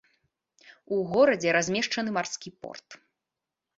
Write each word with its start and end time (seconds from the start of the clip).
У 0.95 1.01
горадзе 1.11 1.49
размешчаны 1.57 2.09
марскі 2.19 2.49
порт. 2.65 2.87